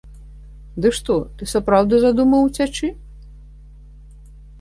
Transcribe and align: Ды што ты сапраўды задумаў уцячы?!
Ды 0.85 0.91
што 0.99 1.17
ты 1.41 1.47
сапраўды 1.53 1.95
задумаў 2.05 2.41
уцячы?! 2.47 2.87